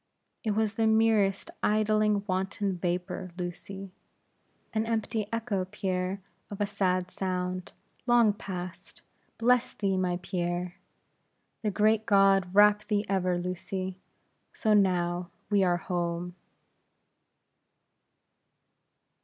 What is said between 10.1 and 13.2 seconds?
Pierre!" "The great God wrap thee